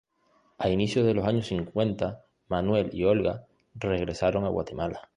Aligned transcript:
A 0.57 0.67
inicios 0.67 1.05
de 1.05 1.13
los 1.13 1.27
años 1.27 1.45
cincuenta 1.45 2.23
Manuel 2.47 2.89
y 2.91 3.03
Olga 3.03 3.45
regresaron 3.75 4.45
a 4.45 4.49
Guatemala. 4.49 5.07